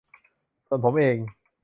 [0.67, 1.17] ส่วนผมเอง